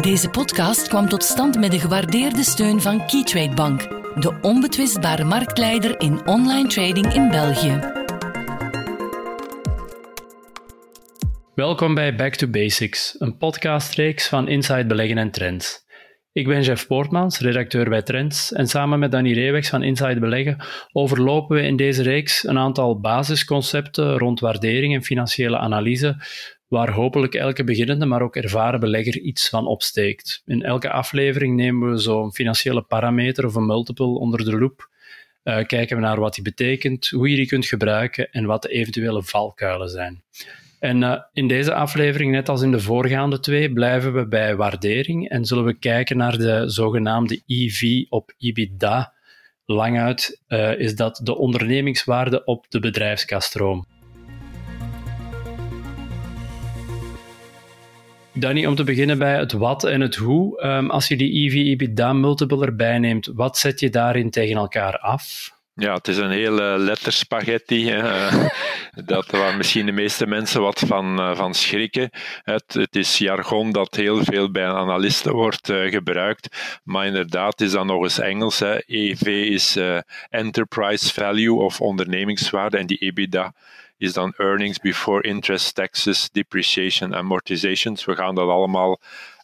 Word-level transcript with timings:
Deze 0.00 0.30
podcast 0.30 0.88
kwam 0.88 1.08
tot 1.08 1.22
stand 1.22 1.58
met 1.58 1.70
de 1.70 1.78
gewaardeerde 1.78 2.42
steun 2.42 2.80
van 2.80 3.06
Keytrade 3.06 3.54
Bank, 3.54 3.80
de 4.22 4.38
onbetwistbare 4.42 5.24
marktleider 5.24 6.00
in 6.00 6.26
online 6.26 6.68
trading 6.68 7.14
in 7.14 7.28
België. 7.28 7.78
Welkom 11.54 11.94
bij 11.94 12.14
Back 12.14 12.34
to 12.34 12.48
Basics, 12.48 13.16
een 13.18 13.36
podcastreeks 13.36 14.28
van 14.28 14.48
Inside 14.48 14.86
Beleggen 14.86 15.18
en 15.18 15.30
Trends. 15.30 15.88
Ik 16.32 16.46
ben 16.46 16.62
Jeff 16.62 16.86
Poortmans, 16.86 17.38
redacteur 17.38 17.88
bij 17.88 18.02
Trends, 18.02 18.52
en 18.52 18.66
samen 18.66 18.98
met 18.98 19.10
Danny 19.12 19.32
Reewegs 19.32 19.68
van 19.68 19.82
Inside 19.82 20.20
Beleggen 20.20 20.64
overlopen 20.92 21.56
we 21.56 21.62
in 21.62 21.76
deze 21.76 22.02
reeks 22.02 22.44
een 22.44 22.58
aantal 22.58 23.00
basisconcepten 23.00 24.18
rond 24.18 24.40
waardering 24.40 24.94
en 24.94 25.02
financiële 25.02 25.58
analyse, 25.58 26.16
waar 26.70 26.90
hopelijk 26.90 27.34
elke 27.34 27.64
beginnende, 27.64 28.06
maar 28.06 28.22
ook 28.22 28.36
ervaren 28.36 28.80
belegger 28.80 29.18
iets 29.18 29.48
van 29.48 29.66
opsteekt. 29.66 30.42
In 30.46 30.62
elke 30.62 30.90
aflevering 30.90 31.56
nemen 31.56 31.90
we 31.90 31.98
zo'n 31.98 32.32
financiële 32.32 32.82
parameter 32.82 33.46
of 33.46 33.54
een 33.54 33.66
multiple 33.66 34.18
onder 34.18 34.44
de 34.44 34.58
loep, 34.58 34.88
uh, 35.44 35.64
kijken 35.66 35.96
we 35.96 36.02
naar 36.02 36.20
wat 36.20 36.34
die 36.34 36.44
betekent, 36.44 37.08
hoe 37.08 37.30
je 37.30 37.36
die 37.36 37.46
kunt 37.46 37.66
gebruiken 37.66 38.30
en 38.30 38.44
wat 38.44 38.62
de 38.62 38.68
eventuele 38.68 39.22
valkuilen 39.22 39.88
zijn. 39.88 40.22
En 40.78 41.02
uh, 41.02 41.16
in 41.32 41.48
deze 41.48 41.74
aflevering, 41.74 42.32
net 42.32 42.48
als 42.48 42.62
in 42.62 42.70
de 42.70 42.80
voorgaande 42.80 43.40
twee, 43.40 43.72
blijven 43.72 44.12
we 44.12 44.26
bij 44.26 44.56
waardering 44.56 45.28
en 45.28 45.44
zullen 45.44 45.64
we 45.64 45.78
kijken 45.78 46.16
naar 46.16 46.38
de 46.38 46.62
zogenaamde 46.66 47.42
EV 47.46 48.04
op 48.08 48.32
EBITDA. 48.38 49.12
Languit 49.64 50.40
uh, 50.48 50.78
is 50.78 50.94
dat 50.94 51.20
de 51.22 51.36
ondernemingswaarde 51.36 52.44
op 52.44 52.66
de 52.68 52.80
bedrijfskaststroom. 52.80 53.86
Danny, 58.32 58.66
om 58.66 58.74
te 58.74 58.84
beginnen 58.84 59.18
bij 59.18 59.38
het 59.38 59.52
wat 59.52 59.84
en 59.84 60.00
het 60.00 60.16
hoe. 60.16 60.62
Um, 60.64 60.90
als 60.90 61.08
je 61.08 61.16
die 61.16 61.32
EV-EBITDA-multiple 61.32 62.66
erbij 62.66 62.98
neemt, 62.98 63.30
wat 63.34 63.58
zet 63.58 63.80
je 63.80 63.90
daarin 63.90 64.30
tegen 64.30 64.56
elkaar 64.56 64.98
af? 64.98 65.52
Ja, 65.74 65.94
het 65.94 66.08
is 66.08 66.16
een 66.16 66.30
hele 66.30 66.78
letterspaghetti. 66.78 67.90
Hè. 67.90 68.28
dat 69.04 69.30
waar 69.30 69.56
misschien 69.56 69.86
de 69.86 69.92
meeste 69.92 70.26
mensen 70.26 70.60
wat 70.60 70.82
van, 70.86 71.18
eh, 71.18 71.36
van 71.36 71.54
schrikken. 71.54 72.10
Het, 72.42 72.74
het 72.74 72.96
is 72.96 73.18
jargon 73.18 73.72
dat 73.72 73.94
heel 73.94 74.24
veel 74.24 74.50
bij 74.50 74.66
analisten 74.66 75.32
wordt 75.32 75.68
uh, 75.68 75.90
gebruikt. 75.90 76.80
Maar 76.84 77.06
inderdaad 77.06 77.60
is 77.60 77.70
dat 77.70 77.84
nog 77.84 78.02
eens 78.02 78.18
Engels. 78.18 78.58
Hè. 78.58 78.78
EV 78.86 79.26
is 79.26 79.76
uh, 79.76 79.98
Enterprise 80.28 81.12
Value 81.12 81.54
of 81.54 81.80
ondernemingswaarde. 81.80 82.78
En 82.78 82.86
die 82.86 82.98
EBITDA 82.98 83.54
is 84.00 84.12
dan 84.12 84.34
Earnings 84.36 84.78
Before 84.78 85.22
Interest, 85.22 85.74
Taxes, 85.74 86.30
Depreciation, 86.32 87.14
Amortizations. 87.14 88.04
We 88.04 88.16
gaan 88.16 88.34
dat 88.34 88.48
allemaal 88.48 89.00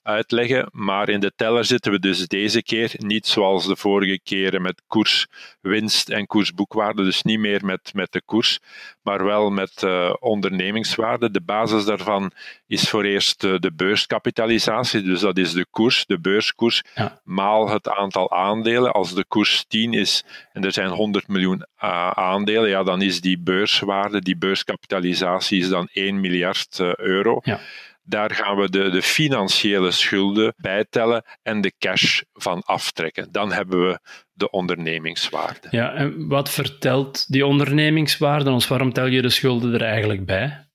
uitleggen. 0.06 0.68
Maar 0.72 1.08
in 1.08 1.20
de 1.20 1.32
teller 1.36 1.64
zitten 1.64 1.92
we 1.92 1.98
dus 1.98 2.26
deze 2.26 2.62
keer 2.62 2.92
niet 2.96 3.26
zoals 3.26 3.66
de 3.66 3.76
vorige 3.76 4.20
keren 4.22 4.62
met 4.62 4.82
koers, 4.86 5.26
winst 5.60 6.08
en 6.08 6.26
koersboekwaarde. 6.26 7.04
Dus 7.04 7.22
niet 7.22 7.38
meer 7.38 7.64
met, 7.64 7.90
met 7.94 8.12
de 8.12 8.22
koers, 8.22 8.58
maar 9.02 9.24
wel 9.24 9.50
met 9.50 9.82
uh, 9.82 10.14
ondernemingswaarde. 10.20 11.30
De 11.30 11.40
basis 11.40 11.84
daarvan 11.84 12.30
is 12.66 12.90
voor 12.90 13.04
eerst 13.04 13.44
uh, 13.44 13.58
de 13.58 13.72
beurskapitalisatie. 13.72 15.02
Dus 15.02 15.20
dat 15.20 15.38
is 15.38 15.52
de 15.52 15.66
koers, 15.70 16.06
de 16.06 16.20
beurskoers, 16.20 16.82
ja. 16.94 17.20
maal 17.24 17.68
het 17.68 17.88
aantal 17.88 18.30
aandelen. 18.30 18.92
Als 18.92 19.14
de 19.14 19.24
koers 19.24 19.64
10 19.68 19.92
is 19.92 20.24
en 20.52 20.64
er 20.64 20.72
zijn 20.72 20.88
100 20.88 21.28
miljoen 21.28 21.64
uh, 21.84 22.10
aandelen, 22.10 22.68
ja, 22.68 22.82
dan 22.82 23.02
is 23.02 23.20
die 23.20 23.38
beurswaarde, 23.38 24.20
die 24.20 24.36
beurskapitalisatie 24.36 25.60
is 25.60 25.68
dan 25.68 25.88
1 25.92 26.20
miljard 26.20 26.80
euro. 26.96 27.41
Ja. 27.42 27.60
Daar 28.08 28.30
gaan 28.30 28.56
we 28.56 28.70
de, 28.70 28.90
de 28.90 29.02
financiële 29.02 29.90
schulden 29.90 30.54
bijtellen 30.56 31.24
en 31.42 31.60
de 31.60 31.72
cash 31.78 32.22
van 32.32 32.62
aftrekken. 32.62 33.28
Dan 33.32 33.52
hebben 33.52 33.88
we 33.88 33.98
de 34.32 34.50
ondernemingswaarde. 34.50 35.68
Ja, 35.70 35.92
en 35.92 36.28
wat 36.28 36.50
vertelt 36.50 37.32
die 37.32 37.46
ondernemingswaarde 37.46 38.50
ons? 38.50 38.69
Waarom 38.69 38.92
tel 38.92 39.06
je 39.06 39.22
de 39.22 39.31
schulden 39.31 39.75
er 39.75 39.82
eigenlijk 39.82 40.26
bij? 40.26 40.66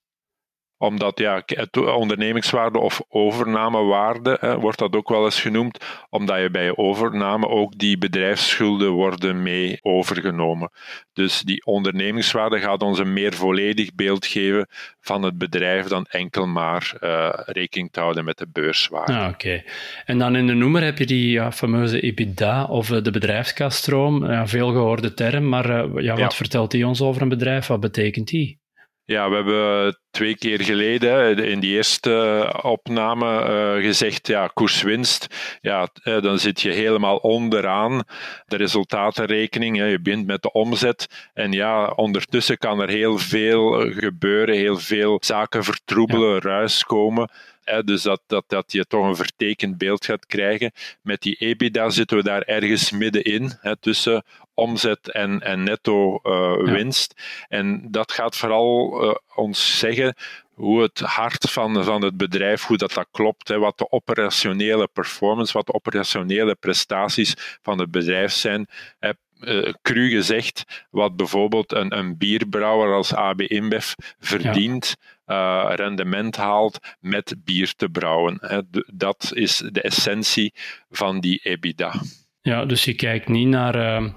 Omdat 0.82 1.20
ja, 1.20 1.44
ondernemingswaarde 1.74 2.80
of 2.80 3.02
overnamewaarde 3.10 4.38
hè, 4.40 4.60
wordt 4.60 4.78
dat 4.78 4.96
ook 4.96 5.10
wel 5.10 5.26
eens 5.26 5.42
genoemd, 5.42 5.86
omdat 6.10 6.42
je 6.42 6.50
bij 6.50 6.78
overname 6.78 7.48
ook 7.48 7.78
die 7.78 7.98
bedrijfsschulden 7.98 8.90
worden 8.92 9.44
mee 9.44 9.80
overgenomen. 9.82 10.72
Dus 11.14 11.42
die 11.42 11.66
ondernemingswaarde 11.66 12.60
gaat 12.60 12.82
ons 12.82 13.00
een 13.00 13.14
meer 13.14 13.34
volledig 13.34 13.96
beeld 13.96 14.26
geven 14.26 14.68
van 15.00 15.24
het 15.24 15.38
bedrijf 15.38 15.88
dan 15.88 16.06
enkel 16.10 16.48
maar 16.48 16.94
uh, 17.02 17.30
rekening 17.34 17.92
te 17.92 18.00
houden 18.00 18.26
met 18.26 18.38
de 18.38 18.48
beurswaarde. 18.52 19.14
Ah, 19.14 19.30
Oké. 19.30 19.64
En 20.06 20.18
dan 20.18 20.36
in 20.36 20.48
de 20.48 20.54
noemer 20.54 20.84
heb 20.84 20.98
je 20.98 21.06
die 21.06 21.32
ja, 21.32 21.52
fameuze 21.52 22.00
EBITDA 22.00 22.64
of 22.64 22.90
uh, 22.90 23.04
de 23.04 23.12
bedrijfskasstroom. 23.12 24.26
Ja, 24.26 24.48
veel 24.48 24.72
gehoorde 24.72 25.14
term, 25.14 25.50
maar 25.50 25.70
uh, 25.70 26.04
ja, 26.04 26.12
wat 26.12 26.20
ja. 26.20 26.30
vertelt 26.30 26.72
die 26.72 26.88
ons 26.88 27.02
over 27.02 27.22
een 27.22 27.30
bedrijf? 27.30 27.68
Wat 27.68 27.80
betekent 27.80 28.28
die? 28.28 28.61
Ja, 29.12 29.30
we 29.30 29.36
hebben 29.36 29.98
twee 30.12 30.38
keer 30.38 30.62
geleden 30.62 31.38
in 31.38 31.60
die 31.60 31.76
eerste 31.76 32.48
opname 32.62 33.26
uh, 33.26 33.86
gezegd, 33.86 34.28
ja, 34.28 34.48
koerswinst, 34.48 35.28
ja, 35.62 35.88
dan 36.04 36.40
zit 36.40 36.62
je 36.62 36.72
helemaal 36.72 37.18
onderaan 37.18 38.04
de 38.46 38.58
resultatenrekening. 38.58 39.78
Hè. 39.78 39.86
Je 39.86 40.02
begint 40.02 40.26
met 40.26 40.42
de 40.42 40.52
omzet 40.52 41.30
en 41.34 41.52
ja, 41.52 41.88
ondertussen 41.88 42.58
kan 42.58 42.82
er 42.82 42.90
heel 42.90 43.18
veel 43.18 43.92
gebeuren, 43.92 44.56
heel 44.56 44.78
veel 44.78 45.18
zaken 45.22 45.64
vertroebelen, 45.64 46.34
ja. 46.34 46.40
ruis 46.40 46.84
komen. 46.84 47.30
Dus 47.80 48.02
dat, 48.02 48.22
dat, 48.28 48.44
dat 48.48 48.72
je 48.72 48.86
toch 48.86 49.06
een 49.06 49.16
vertekend 49.16 49.78
beeld 49.78 50.06
gaat 50.06 50.26
krijgen. 50.26 50.72
Met 51.02 51.22
die 51.22 51.36
EBITDA 51.36 51.90
zitten 51.90 52.18
we 52.18 52.24
daar 52.24 52.42
ergens 52.42 52.92
middenin, 52.92 53.52
hè, 53.62 53.78
tussen 53.78 54.24
omzet 54.54 55.12
en, 55.12 55.42
en 55.42 55.64
netto 55.64 56.20
uh, 56.24 56.74
winst. 56.74 57.22
En 57.48 57.88
dat 57.92 58.12
gaat 58.12 58.38
vooral 58.38 59.04
uh, 59.04 59.16
ons 59.36 59.80
zeggen 59.80 60.16
hoe 60.54 60.82
het 60.82 61.00
hart 61.00 61.52
van, 61.52 61.84
van 61.84 62.04
het 62.04 62.18
bedrijf, 62.18 62.64
hoe 62.64 62.78
dat, 62.78 62.94
dat 62.94 63.08
klopt, 63.12 63.48
hè, 63.48 63.58
wat 63.58 63.78
de 63.78 63.92
operationele 63.92 64.88
performance, 64.88 65.54
wat 65.54 65.66
de 65.66 65.74
operationele 65.74 66.56
prestaties 66.56 67.34
van 67.62 67.80
het 67.80 67.92
bedrijf 67.92 68.32
zijn. 68.32 68.68
Hè, 69.00 69.12
uh, 69.42 69.74
cru 69.82 70.10
gezegd, 70.10 70.86
wat 70.92 71.16
bijvoorbeeld 71.16 71.74
een, 71.74 71.98
een 71.98 72.18
bierbrouwer 72.18 72.94
als 72.96 73.14
AB 73.14 73.42
InBev 73.42 73.94
verdient, 74.20 74.96
ja. 75.26 75.70
uh, 75.70 75.76
rendement 75.76 76.36
haalt 76.36 76.80
met 77.00 77.36
bier 77.38 77.74
te 77.76 77.90
brouwen. 77.90 78.38
Hè. 78.42 78.62
Dat 78.94 79.32
is 79.34 79.64
de 79.72 79.82
essentie 79.82 80.54
van 80.90 81.20
die 81.20 81.40
EBITDA. 81.44 81.94
Ja, 82.42 82.66
dus 82.66 82.86
je 82.86 82.94
kijkt 82.96 83.28
niet 83.28 83.48
naar 83.48 83.76
uh, 83.76 84.10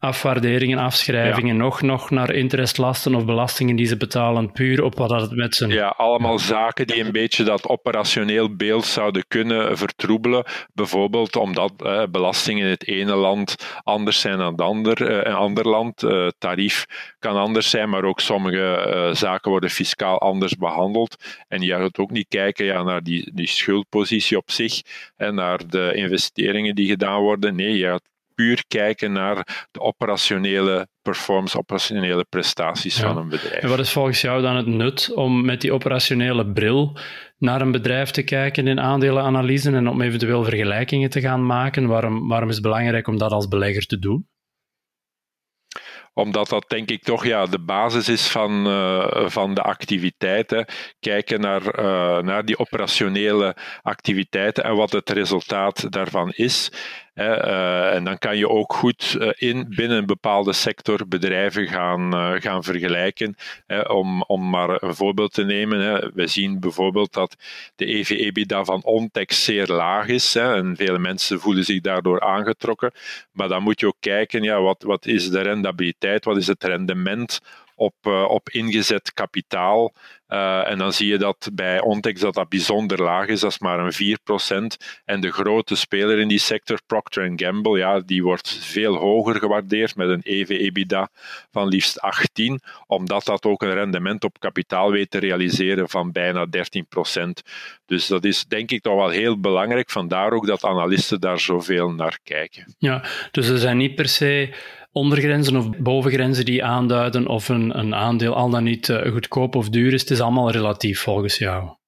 afwaarderingen, 0.00 0.78
afschrijvingen, 0.78 1.56
ja. 1.56 1.62
nog, 1.62 1.82
nog 1.82 2.10
naar 2.10 2.34
interestlasten 2.34 3.14
of 3.14 3.24
belastingen 3.24 3.76
die 3.76 3.86
ze 3.86 3.96
betalen, 3.96 4.52
puur 4.52 4.82
op 4.82 4.96
wat 4.96 5.10
het 5.10 5.30
met 5.30 5.54
zijn... 5.54 5.70
Ja, 5.70 5.88
allemaal 5.88 6.38
zaken 6.38 6.86
die 6.86 7.04
een 7.04 7.12
beetje 7.12 7.44
dat 7.44 7.68
operationeel 7.68 8.56
beeld 8.56 8.84
zouden 8.84 9.24
kunnen 9.28 9.78
vertroebelen. 9.78 10.44
Bijvoorbeeld 10.74 11.36
omdat 11.36 11.72
eh, 11.76 12.02
belastingen 12.10 12.64
in 12.64 12.70
het 12.70 12.86
ene 12.86 13.14
land 13.14 13.80
anders 13.82 14.20
zijn 14.20 14.38
dan 14.38 14.52
het 14.52 14.60
ander, 14.60 15.06
eh, 15.06 15.16
een 15.16 15.38
ander 15.38 15.68
land. 15.68 16.02
Uh, 16.02 16.28
tarief 16.38 16.86
kan 17.18 17.36
anders 17.36 17.70
zijn, 17.70 17.90
maar 17.90 18.04
ook 18.04 18.20
sommige 18.20 19.10
zaken 19.12 19.50
worden 19.50 19.70
fiscaal 19.70 20.18
anders 20.20 20.56
behandeld. 20.56 21.16
En 21.48 21.60
je 21.62 21.72
gaat 21.72 21.98
ook 21.98 22.10
niet 22.10 22.28
kijken 22.28 22.64
ja, 22.64 22.82
naar 22.82 23.02
die, 23.02 23.30
die 23.34 23.48
schuldpositie 23.48 24.36
op 24.36 24.50
zich 24.50 24.82
en 25.16 25.34
naar 25.34 25.68
de 25.68 25.92
investeringen 25.94 26.74
die 26.74 26.88
gedaan 26.88 27.20
worden. 27.20 27.54
Nee, 27.54 27.76
je 27.76 27.86
gaat 27.86 28.09
puur 28.40 28.64
kijken 28.68 29.12
naar 29.12 29.66
de 29.70 29.80
operationele 29.80 30.88
performance, 31.02 31.58
operationele 31.58 32.24
prestaties 32.28 32.96
ja. 32.96 33.06
van 33.06 33.16
een 33.16 33.28
bedrijf. 33.28 33.62
En 33.62 33.68
wat 33.68 33.78
is 33.78 33.92
volgens 33.92 34.20
jou 34.20 34.42
dan 34.42 34.56
het 34.56 34.66
nut 34.66 35.12
om 35.14 35.44
met 35.44 35.60
die 35.60 35.72
operationele 35.72 36.52
bril 36.52 36.98
naar 37.38 37.60
een 37.60 37.72
bedrijf 37.72 38.10
te 38.10 38.22
kijken 38.22 38.66
in 38.66 38.80
aandelenanalyse 38.80 39.70
en 39.70 39.88
om 39.88 40.00
eventueel 40.00 40.44
vergelijkingen 40.44 41.10
te 41.10 41.20
gaan 41.20 41.46
maken? 41.46 41.86
Waarom, 41.86 42.28
waarom 42.28 42.48
is 42.48 42.54
het 42.54 42.64
belangrijk 42.64 43.06
om 43.06 43.18
dat 43.18 43.32
als 43.32 43.48
belegger 43.48 43.86
te 43.86 43.98
doen? 43.98 44.28
omdat 46.20 46.48
dat 46.48 46.64
denk 46.68 46.90
ik 46.90 47.02
toch 47.02 47.24
ja, 47.24 47.46
de 47.46 47.58
basis 47.60 48.08
is 48.08 48.28
van, 48.28 48.66
uh, 48.66 49.28
van 49.28 49.54
de 49.54 49.62
activiteiten. 49.62 50.64
Kijken 51.00 51.40
naar, 51.40 51.62
uh, 51.78 52.18
naar 52.22 52.44
die 52.44 52.58
operationele 52.58 53.56
activiteiten 53.82 54.64
en 54.64 54.76
wat 54.76 54.92
het 54.92 55.10
resultaat 55.10 55.92
daarvan 55.92 56.30
is. 56.30 56.72
Uh, 57.20 57.94
en 57.94 58.04
dan 58.04 58.18
kan 58.18 58.36
je 58.36 58.48
ook 58.48 58.72
goed 58.72 59.16
uh, 59.18 59.30
in, 59.36 59.66
binnen 59.68 59.98
een 59.98 60.06
bepaalde 60.06 60.52
sector 60.52 61.08
bedrijven 61.08 61.66
gaan, 61.66 62.14
uh, 62.14 62.40
gaan 62.40 62.64
vergelijken. 62.64 63.36
om, 63.88 64.22
om 64.22 64.50
maar 64.50 64.82
een 64.82 64.94
voorbeeld 64.94 65.32
te 65.32 65.44
nemen. 65.44 66.10
We 66.14 66.26
zien 66.26 66.60
bijvoorbeeld 66.60 67.12
dat 67.12 67.36
de 67.76 67.94
EV-EBITDA 67.94 68.64
van 68.64 68.84
Ontex 68.84 69.44
zeer 69.44 69.66
laag 69.66 70.06
is. 70.06 70.34
En 70.34 70.76
vele 70.76 70.98
mensen 70.98 71.40
voelen 71.40 71.64
zich 71.64 71.80
daardoor 71.80 72.20
aangetrokken. 72.20 72.92
Maar 73.32 73.48
dan 73.48 73.62
moet 73.62 73.80
je 73.80 73.86
ook 73.86 74.00
kijken, 74.00 74.42
ja, 74.42 74.60
wat, 74.60 74.82
wat 74.82 75.06
is 75.06 75.30
de 75.30 75.40
rendabiliteit, 75.40 76.24
wat 76.24 76.36
is 76.36 76.46
het 76.46 76.64
rendement 76.64 77.40
op, 77.80 78.06
op 78.28 78.48
ingezet 78.48 79.12
kapitaal. 79.14 79.92
en 80.64 80.78
dan 80.78 80.92
zie 80.92 81.08
je 81.08 81.18
dat 81.18 81.50
bij 81.52 81.80
Ontex 81.80 82.20
dat 82.20 82.34
dat 82.34 82.48
bijzonder 82.48 83.02
laag 83.02 83.26
is, 83.26 83.40
dat 83.40 83.50
is 83.50 83.58
maar 83.58 83.78
een 83.78 84.18
4%. 84.72 84.76
En 85.04 85.20
de 85.20 85.30
grote 85.30 85.76
speler 85.76 86.18
in 86.18 86.28
die 86.28 86.38
sector, 86.38 86.80
Procter 86.86 87.32
Gamble, 87.36 87.78
ja, 87.78 88.00
die 88.00 88.22
wordt 88.22 88.58
veel 88.62 88.96
hoger 88.96 89.36
gewaardeerd 89.36 89.96
met 89.96 90.08
een 90.08 90.20
EV-EBITDA 90.22 91.08
van 91.50 91.68
liefst 91.68 92.00
18, 92.00 92.60
omdat 92.86 93.24
dat 93.24 93.44
ook 93.44 93.62
een 93.62 93.74
rendement 93.74 94.24
op 94.24 94.38
kapitaal 94.38 94.90
weet 94.90 95.10
te 95.10 95.18
realiseren 95.18 95.88
van 95.88 96.12
bijna 96.12 96.46
13%. 96.46 96.50
Dus 97.86 98.06
dat 98.06 98.24
is 98.24 98.44
denk 98.44 98.70
ik 98.70 98.82
toch 98.82 98.94
wel 98.94 99.08
heel 99.08 99.40
belangrijk, 99.40 99.90
vandaar 99.90 100.32
ook 100.32 100.46
dat 100.46 100.64
analisten 100.64 101.20
daar 101.20 101.40
zoveel 101.40 101.90
naar 101.90 102.18
kijken. 102.22 102.74
Ja, 102.78 103.04
dus 103.30 103.48
er 103.48 103.58
zijn 103.58 103.76
niet 103.76 103.94
per 103.94 104.08
se 104.08 104.54
ondergrenzen 104.92 105.56
of 105.56 105.78
bovengrenzen 105.78 106.44
die 106.44 106.64
aanduiden 106.64 107.26
of 107.26 107.48
een, 107.48 107.78
een 107.78 107.94
aandeel 107.94 108.34
al 108.34 108.50
dan 108.50 108.64
niet 108.64 108.88
uh, 108.88 109.12
goedkoop 109.12 109.54
of 109.54 109.68
duur 109.68 109.92
is. 109.92 110.00
Het 110.00 110.10
is 110.10 110.20
allemaal 110.20 110.50
relatief 110.50 111.00
volgens 111.00 111.38
jou. 111.38 111.78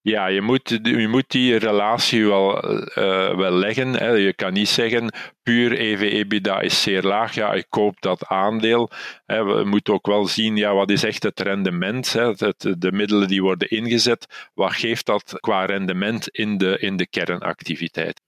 Ja, 0.00 0.26
je 0.26 0.40
moet, 0.40 0.78
je 0.82 1.08
moet 1.08 1.30
die 1.30 1.56
relatie 1.56 2.26
wel, 2.26 2.70
uh, 2.70 3.36
wel 3.36 3.52
leggen. 3.52 3.92
Hè. 3.92 4.08
Je 4.08 4.34
kan 4.34 4.52
niet 4.52 4.68
zeggen, 4.68 5.14
puur 5.42 5.80
EV-EBITDA 5.80 6.60
is 6.60 6.82
zeer 6.82 7.02
laag. 7.02 7.34
Ja, 7.34 7.52
ik 7.52 7.66
koop 7.68 8.00
dat 8.00 8.26
aandeel. 8.26 8.90
Hè. 9.26 9.44
We 9.44 9.64
moeten 9.64 9.94
ook 9.94 10.06
wel 10.06 10.26
zien, 10.26 10.56
ja, 10.56 10.74
wat 10.74 10.90
is 10.90 11.04
echt 11.04 11.22
het 11.22 11.40
rendement? 11.40 12.12
Hè. 12.12 12.32
De 12.78 12.92
middelen 12.92 13.28
die 13.28 13.42
worden 13.42 13.70
ingezet, 13.70 14.50
wat 14.54 14.72
geeft 14.72 15.06
dat 15.06 15.32
qua 15.40 15.64
rendement 15.64 16.28
in 16.28 16.58
de, 16.58 16.78
in 16.78 16.96
de 16.96 17.06
kernactiviteit? 17.06 18.20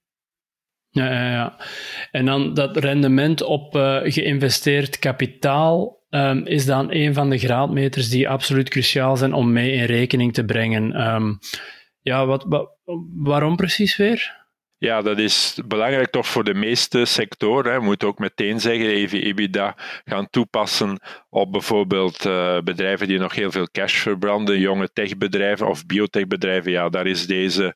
Ja, 0.97 1.11
ja, 1.11 1.31
ja. 1.31 1.57
En 2.11 2.25
dan 2.25 2.53
dat 2.53 2.77
rendement 2.77 3.43
op 3.43 3.75
uh, 3.75 3.99
geïnvesteerd 4.03 4.99
kapitaal 4.99 6.05
um, 6.09 6.45
is 6.45 6.65
dan 6.65 6.87
een 6.89 7.13
van 7.13 7.29
de 7.29 7.37
graadmeters 7.37 8.09
die 8.09 8.29
absoluut 8.29 8.69
cruciaal 8.69 9.17
zijn 9.17 9.33
om 9.33 9.51
mee 9.51 9.71
in 9.71 9.83
rekening 9.83 10.33
te 10.33 10.45
brengen. 10.45 11.13
Um, 11.13 11.39
ja, 12.01 12.25
wat, 12.25 12.45
waarom 13.13 13.55
precies 13.55 13.97
weer? 13.97 14.35
Ja, 14.79 15.01
dat 15.01 15.19
is 15.19 15.59
belangrijk 15.65 16.09
toch 16.09 16.27
voor 16.27 16.43
de 16.43 16.53
meeste 16.53 17.05
sectoren. 17.05 17.73
Je 17.73 17.79
moet 17.79 18.03
ook 18.03 18.19
meteen 18.19 18.59
zeggen, 18.59 18.87
even 18.87 19.23
EBITDA 19.23 19.75
gaan 20.05 20.29
toepassen 20.29 20.99
op 21.29 21.51
bijvoorbeeld 21.51 22.25
uh, 22.25 22.59
bedrijven 22.59 23.07
die 23.07 23.19
nog 23.19 23.35
heel 23.35 23.51
veel 23.51 23.67
cash 23.71 23.99
verbranden, 23.99 24.59
jonge 24.59 24.89
techbedrijven 24.93 25.67
of 25.67 25.85
biotechbedrijven. 25.85 26.71
Ja, 26.71 26.89
daar 26.89 27.07
is 27.07 27.27
deze 27.27 27.75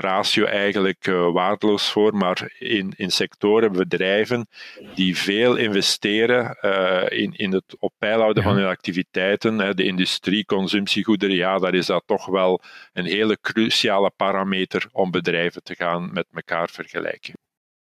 ratio 0.00 0.44
eigenlijk 0.44 1.06
uh, 1.06 1.32
waardeloos 1.32 1.90
voor. 1.90 2.16
Maar 2.16 2.54
in, 2.58 2.92
in 2.96 3.10
sectoren, 3.10 3.72
bedrijven 3.72 4.48
die 4.94 5.16
veel 5.16 5.56
investeren 5.56 6.56
in, 7.10 7.32
in 7.36 7.52
het 7.52 7.76
op 7.78 7.92
peil 7.98 8.20
houden 8.20 8.42
van 8.42 8.56
hun 8.56 8.66
activiteiten, 8.66 9.76
de 9.76 9.84
industrie, 9.84 10.44
consumptiegoederen, 10.44 11.36
ja, 11.36 11.58
daar 11.58 11.74
is 11.74 11.86
dat 11.86 12.02
toch 12.06 12.26
wel 12.26 12.60
een 12.92 13.04
hele 13.04 13.38
cruciale 13.40 14.10
parameter 14.16 14.88
om 14.92 15.10
bedrijven 15.10 15.62
te 15.62 15.74
gaan 15.74 16.10
met 16.12 16.26
elkaar 16.32 16.68
vergelijken. 16.70 17.34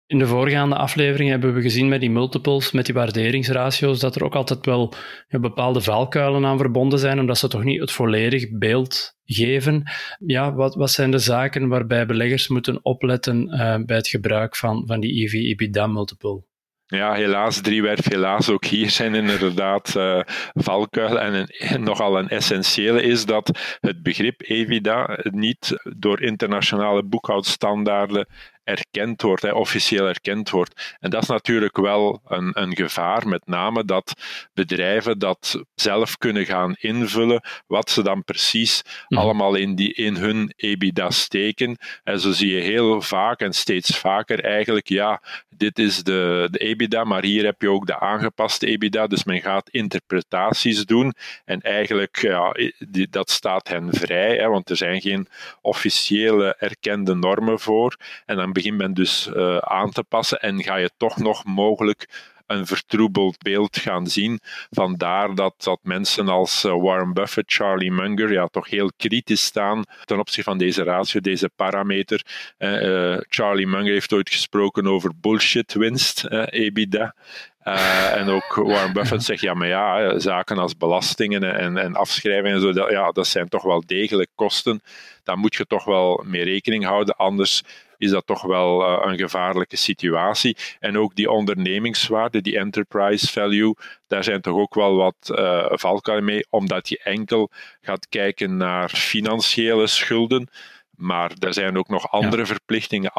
In 0.08 0.20
de 0.20 0.28
voorgaande 0.28 0.76
aflevering 0.76 1.30
hebben 1.30 1.54
we 1.54 1.62
gezien 1.62 1.88
met 1.88 2.00
die 2.00 2.12
multiples, 2.12 2.72
met 2.72 2.86
die 2.86 2.94
waarderingsratio's, 2.94 4.00
dat 4.00 4.16
er 4.16 4.24
ook 4.24 4.36
altijd 4.36 4.66
wel 4.66 4.94
bepaalde 5.28 5.82
valkuilen 5.82 6.46
aan 6.46 6.58
verbonden 6.58 7.00
zijn, 7.00 7.20
omdat 7.20 7.38
ze 7.38 7.48
toch 7.48 7.64
niet 7.64 7.80
het 7.80 7.92
volledig 7.92 8.58
beeld 8.58 9.18
geven. 9.24 9.92
Ja, 10.20 10.54
wat, 10.54 10.76
wat 10.76 10.92
zijn 10.92 11.12
de 11.12 11.18
zaken 11.18 11.68
waarbij 11.68 12.06
beleggers 12.06 12.48
moeten 12.48 12.80
opletten 12.86 13.48
uh, 13.54 13.86
bij 13.86 13.96
het 13.96 14.08
gebruik 14.08 14.56
van, 14.56 14.84
van 14.88 15.00
die 15.00 15.24
EV-EBITDA-multiple? 15.24 16.44
Ja, 16.88 17.14
helaas, 17.14 17.62
driewerf, 17.62 18.10
helaas. 18.10 18.50
Ook 18.50 18.66
hier 18.66 18.90
zijn 18.90 19.16
inderdaad 19.16 19.94
uh, 19.98 20.20
valkuilen. 20.54 21.48
En, 21.58 21.84
nogal 21.84 22.18
een 22.18 22.30
essentiële 22.30 23.02
is 23.02 23.26
dat 23.26 23.78
het 23.80 24.04
begrip 24.04 24.42
EVIDA 24.42 25.20
niet 25.24 25.78
door 25.98 26.22
internationale 26.22 27.04
boekhoudstandaarden 27.04 28.28
erkend 28.66 29.22
wordt, 29.22 29.42
hè, 29.42 29.52
officieel 29.52 30.08
erkend 30.08 30.50
wordt. 30.50 30.96
En 31.00 31.10
dat 31.10 31.22
is 31.22 31.28
natuurlijk 31.28 31.78
wel 31.78 32.22
een, 32.28 32.52
een 32.54 32.76
gevaar, 32.76 33.28
met 33.28 33.48
name 33.48 33.86
dat 33.86 34.14
bedrijven 34.54 35.20
dat 35.20 35.64
zelf 35.76 36.18
kunnen 36.18 36.46
gaan 36.46 36.76
invullen, 36.80 37.44
wat 37.68 37.90
ze 37.90 38.04
dan 38.04 38.24
precies 38.24 38.82
mhm. 39.08 39.22
allemaal 39.22 39.56
in, 39.56 39.76
die, 39.76 39.94
in 39.94 40.16
hun 40.16 40.54
EBITDA 40.56 41.10
steken. 41.10 41.78
En 42.04 42.20
zo 42.20 42.32
zie 42.32 42.56
je 42.56 42.62
heel 42.62 43.02
vaak 43.02 43.40
en 43.40 43.54
steeds 43.54 43.98
vaker 43.98 44.44
eigenlijk, 44.44 44.88
ja, 44.88 45.22
dit 45.50 45.80
is 45.80 46.04
de, 46.04 46.48
de 46.52 46.58
EBITDA, 46.58 47.04
maar 47.04 47.24
hier 47.24 47.46
heb 47.46 47.62
je 47.62 47.70
ook 47.70 47.86
de 47.86 48.00
aangepaste 48.00 48.68
EBITDA, 48.68 49.08
dus 49.08 49.24
men 49.24 49.42
gaat 49.42 49.70
interpretaties 49.70 50.86
doen. 50.86 51.14
En 51.46 51.62
eigenlijk, 51.62 52.18
ja, 52.22 52.56
die, 52.88 53.08
dat 53.10 53.30
staat 53.30 53.68
hen 53.68 53.94
vrij, 53.94 54.36
hè, 54.36 54.48
want 54.48 54.70
er 54.70 54.78
zijn 54.78 55.02
geen 55.02 55.28
officiële 55.62 56.56
erkende 56.60 57.16
normen 57.16 57.60
voor. 57.60 57.98
En 58.26 58.36
dan 58.36 58.54
begint 58.56 58.78
men 58.78 58.94
dus 58.94 59.28
uh, 59.28 59.58
aan 59.58 59.92
te 59.92 60.04
passen 60.04 60.40
en 60.40 60.64
ga 60.64 60.76
je 60.76 60.92
toch 60.98 61.18
nog 61.18 61.46
mogelijk 61.46 62.34
een 62.48 62.66
vertroebeld 62.66 63.38
beeld 63.38 63.78
gaan 63.78 64.08
zien. 64.08 64.40
Vandaar 64.70 65.36
dat, 65.36 65.54
dat 65.58 65.80
mensen 65.84 66.28
als 66.28 66.64
eh, 66.64 66.82
Warren 66.82 67.14
Buffett, 67.14 67.54
Charlie 67.54 67.92
Munger, 67.92 68.32
ja, 68.32 68.48
toch 68.48 68.70
heel 68.70 68.92
kritisch 68.98 69.44
staan 69.44 69.84
ten 70.04 70.20
opzichte 70.20 70.50
van 70.50 70.58
deze 70.58 70.84
ratio, 70.84 71.20
deze 71.20 71.50
parameter. 71.56 72.26
Uh, 72.58 73.18
Charlie 73.20 73.68
Munger 73.68 73.92
heeft 73.92 74.14
ooit 74.14 74.30
gesproken 74.30 74.88
over 74.88 75.12
bullshit 75.22 75.74
winst, 75.74 76.26
uh, 76.30 76.44
EBITDA. 76.50 77.16
Uh, 77.68 78.16
en 78.16 78.30
ook 78.30 78.56
Warren 78.56 78.94
Buffett 78.94 79.24
zegt, 79.24 79.42
ja, 79.42 79.54
maar 79.54 79.68
ja, 79.68 80.20
zaken 80.20 80.58
als 80.58 80.78
belastingen 80.78 81.44
en, 81.44 81.78
en 81.78 81.96
afschrijvingen, 81.96 82.62
zo, 82.62 82.72
dat, 82.74 82.90
ja, 82.90 83.12
dat 83.12 83.28
zijn 83.28 83.50
toch 83.50 83.64
wel 83.64 83.84
degelijk 83.86 84.30
kosten. 84.36 84.82
Daar 85.24 85.38
moet 85.38 85.56
je 85.56 85.66
toch 85.66 85.86
wel 85.86 86.24
mee 86.26 86.44
rekening 86.44 86.86
houden, 86.86 87.16
anders 87.16 87.64
is 87.98 88.10
dat 88.12 88.26
toch 88.26 88.42
wel 88.42 88.82
uh, 88.82 89.12
een 89.12 89.18
gevaarlijke 89.18 89.76
situatie. 89.76 90.58
En 90.80 90.98
ook 90.98 91.16
die 91.16 91.30
ondernemingswaarde, 91.30 92.42
die 92.42 92.58
enterprise 92.58 93.32
value, 93.32 93.76
daar 94.08 94.24
zijn 94.24 94.42
toch 94.42 94.58
ook 94.58 94.74
wel 94.74 94.96
wat 94.96 95.16
uh, 95.32 95.66
valkuilen 95.70 96.26
mee, 96.26 96.46
omdat 96.50 96.90
je 96.90 97.00
enkel 97.04 97.52
gaat 97.82 98.08
kijken 98.10 98.58
naar 98.58 98.90
financiële 98.90 99.88
schulden. 99.88 100.50
Maar 100.98 101.32
er 101.40 101.54
zijn 101.54 101.78
ook 101.78 101.88
nog 101.88 102.12
andere 102.12 102.46
verplichtingen, 102.46 103.14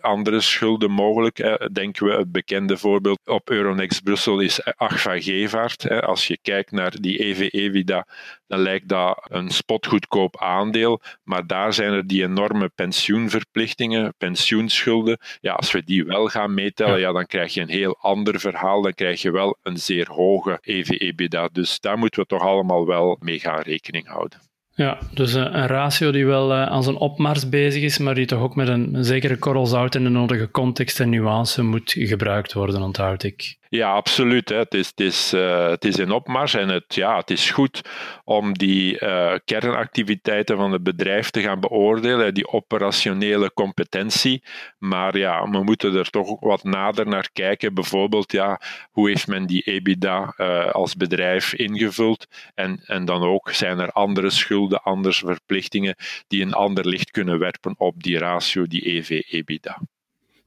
andere, 0.00 0.40
schulden 0.40 0.90
mogelijk. 0.90 1.58
Denken 1.72 2.06
we 2.06 2.12
het 2.12 2.32
bekende 2.32 2.76
voorbeeld 2.76 3.18
op 3.24 3.50
Euronext 3.50 4.02
Brussel 4.02 4.40
is 4.40 4.64
Agfa 4.64 5.20
Gevaart. 5.20 5.90
Als 5.90 6.26
je 6.26 6.38
kijkt 6.42 6.70
naar 6.70 7.00
die 7.00 7.24
EV-EVIDA, 7.24 8.06
dan 8.46 8.58
lijkt 8.58 8.88
dat 8.88 9.26
een 9.28 9.50
spotgoedkoop 9.50 10.40
aandeel. 10.40 11.00
Maar 11.24 11.46
daar 11.46 11.72
zijn 11.72 11.92
er 11.92 12.06
die 12.06 12.22
enorme 12.22 12.68
pensioenverplichtingen, 12.74 14.14
pensioenschulden. 14.18 15.18
Ja, 15.40 15.52
als 15.52 15.72
we 15.72 15.84
die 15.84 16.04
wel 16.04 16.26
gaan 16.26 16.54
meetellen, 16.54 17.00
ja. 17.00 17.12
dan 17.12 17.26
krijg 17.26 17.54
je 17.54 17.60
een 17.60 17.68
heel 17.68 17.98
ander 18.00 18.40
verhaal. 18.40 18.82
Dan 18.82 18.94
krijg 18.94 19.22
je 19.22 19.30
wel 19.30 19.58
een 19.62 19.76
zeer 19.76 20.10
hoge 20.10 20.58
EV-EBITDA. 20.60 21.48
Dus 21.52 21.80
daar 21.80 21.98
moeten 21.98 22.20
we 22.20 22.26
toch 22.26 22.42
allemaal 22.42 22.86
wel 22.86 23.16
mee 23.20 23.38
gaan 23.38 23.60
rekening 23.60 24.06
houden. 24.06 24.47
Ja, 24.78 24.98
dus 25.10 25.34
eh, 25.34 25.42
een 25.42 25.66
ratio 25.66 26.10
die 26.10 26.26
wel 26.26 26.52
uh, 26.52 26.66
aan 26.66 26.82
zijn 26.82 26.96
opmars 26.96 27.48
bezig 27.48 27.82
is, 27.82 27.98
maar 27.98 28.14
die 28.14 28.26
toch 28.26 28.40
ook 28.40 28.54
met 28.54 28.68
een, 28.68 29.04
zekere 29.04 29.36
korrel 29.36 29.66
zout 29.66 29.94
in 29.94 30.04
de 30.04 30.08
nodige 30.08 30.50
context 30.50 31.00
en 31.00 31.08
nuance 31.08 31.62
moet 31.62 31.94
gebruikt 31.96 32.52
worden, 32.52 32.82
onthoud 32.82 33.22
ik. 33.22 33.56
Ja, 33.70 33.92
absoluut. 33.92 34.48
Hè. 34.48 34.56
Het, 34.56 34.74
is, 34.74 35.30
het, 35.30 35.84
is 35.84 35.96
in 35.96 36.10
opmars 36.10 36.54
en 36.54 36.68
het, 36.68 36.94
ja, 36.94 37.16
het 37.16 37.30
is 37.30 37.50
goed 37.50 37.80
om 38.24 38.58
die 38.58 39.00
uh, 39.00 39.34
kernactiviteiten 39.44 40.56
van 40.56 40.72
het 40.72 40.82
bedrijf 40.82 41.30
te 41.30 41.40
gaan 41.40 41.60
beoordelen, 41.60 42.34
die 42.34 42.48
operationele 42.48 43.52
competentie. 43.52 44.42
Maar 44.78 45.18
ja, 45.18 45.50
we 45.50 45.62
moeten 45.62 45.94
er 45.94 46.10
toch 46.10 46.40
wat 46.40 46.64
nader 46.64 47.06
naar 47.06 47.28
kijken. 47.32 47.74
Bijvoorbeeld, 47.74 48.32
ja, 48.32 48.60
hoe 48.90 49.08
heeft 49.08 49.26
men 49.26 49.46
die 49.46 49.62
EBITDA 49.62 50.34
uh, 50.36 50.70
als 50.70 50.96
bedrijf 50.96 51.54
ingevuld? 51.54 52.26
En, 52.54 52.82
en 52.86 53.04
dan 53.04 53.22
ook, 53.22 53.50
zijn 53.50 53.78
er 53.78 53.90
andere 53.92 54.30
schulden, 54.30 54.82
andere 54.82 55.14
verplichtingen 55.14 55.96
die 56.28 56.42
een 56.42 56.54
ander 56.54 56.86
licht 56.88 57.10
kunnen 57.10 57.38
werpen 57.38 57.74
op 57.78 58.02
die 58.02 58.18
ratio, 58.18 58.66
die 58.66 58.88
EV-EBITDA? 58.88 59.80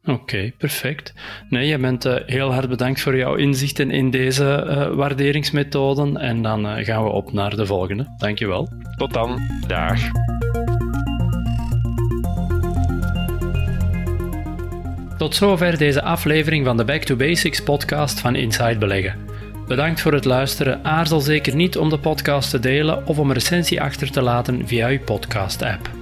Oké, 0.05 0.51
perfect. 0.57 1.13
Nee, 1.49 1.67
je 1.67 1.77
bent 1.77 2.05
uh, 2.05 2.15
heel 2.25 2.53
hard 2.53 2.69
bedankt 2.69 3.01
voor 3.01 3.17
jouw 3.17 3.35
inzichten 3.35 3.91
in 3.91 4.09
deze 4.09 4.65
uh, 4.67 4.95
waarderingsmethoden. 4.95 6.17
En 6.17 6.41
dan 6.41 6.65
uh, 6.65 6.85
gaan 6.85 7.03
we 7.03 7.09
op 7.09 7.33
naar 7.33 7.55
de 7.55 7.65
volgende. 7.65 8.07
Dankjewel. 8.17 8.69
Tot 8.97 9.13
dan. 9.13 9.39
Dag. 9.67 9.99
Tot 15.17 15.35
zover 15.35 15.77
deze 15.77 16.01
aflevering 16.01 16.65
van 16.65 16.77
de 16.77 16.85
Back 16.85 17.03
to 17.03 17.15
Basics 17.15 17.63
podcast 17.63 18.19
van 18.19 18.35
Inside 18.35 18.77
Beleggen. 18.77 19.15
Bedankt 19.67 20.01
voor 20.01 20.13
het 20.13 20.25
luisteren. 20.25 20.83
Aarzel 20.83 21.19
zeker 21.19 21.55
niet 21.55 21.77
om 21.77 21.89
de 21.89 21.99
podcast 21.99 22.49
te 22.49 22.59
delen 22.59 23.07
of 23.07 23.19
om 23.19 23.27
een 23.27 23.33
recensie 23.33 23.81
achter 23.81 24.11
te 24.11 24.21
laten 24.21 24.67
via 24.67 24.87
uw 24.87 24.99
podcast-app. 24.99 26.00